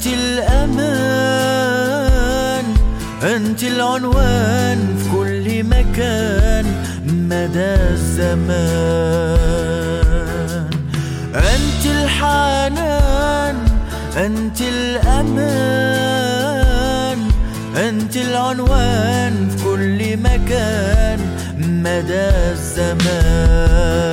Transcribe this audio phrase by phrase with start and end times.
[0.00, 1.84] أنت الأمان
[3.22, 6.66] أنت العنوان في كل مكان
[7.04, 8.60] مدى الزمان.
[11.34, 13.56] أنت الحنان
[14.16, 15.60] أنت الأمان
[17.76, 21.20] أنت العنوان في كل مكان
[21.58, 24.09] مدى الزمان.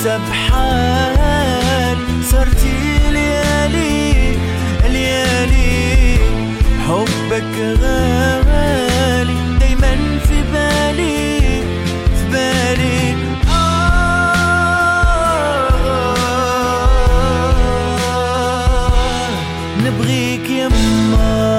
[0.00, 1.98] حسب حال
[2.30, 4.36] صرتي ليالي
[4.88, 6.18] ليالي.
[6.88, 9.92] حبك غالي دايما
[10.28, 11.40] في بالي
[12.16, 13.00] في بالي.
[13.48, 14.00] آه
[19.84, 21.49] نبغيك يما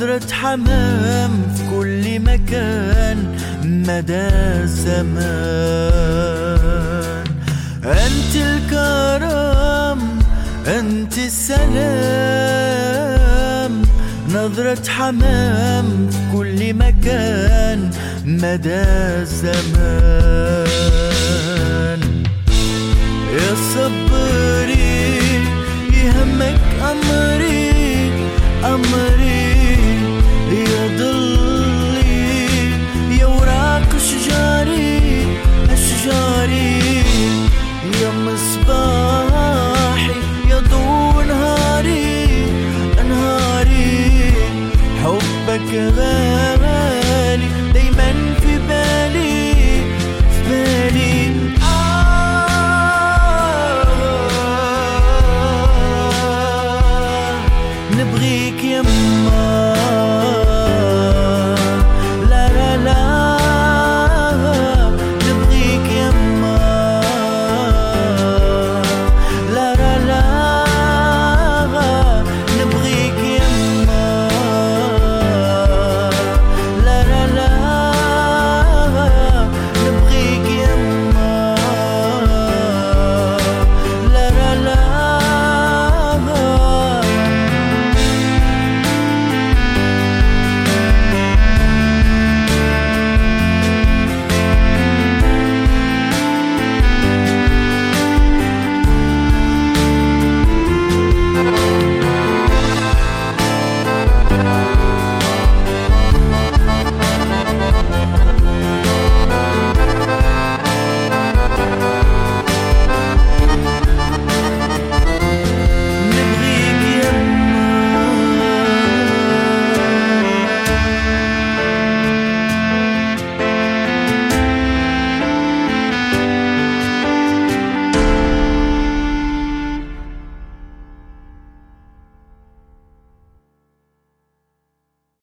[0.00, 3.18] نظرة حمام في كل مكان
[3.64, 4.28] مدى
[4.62, 5.24] الزمان
[7.84, 10.00] أنت الكرم
[10.66, 11.72] أنت السلام.
[14.34, 17.90] نظرة حمام في كل مكان
[18.24, 18.82] مدى
[19.20, 20.40] الزمان
[23.32, 25.44] يا صبري
[25.92, 26.60] يهمك
[26.90, 28.12] أمري
[28.64, 29.19] أمري
[38.70, 40.14] صباحي
[40.50, 42.26] يضوء نهاري
[43.00, 44.32] أنهاري
[45.02, 48.10] حبك غالي دايما
[48.40, 49.54] في بالي
[50.30, 51.14] في بالي.
[56.10, 57.34] آه،
[57.98, 59.69] نبغيك يما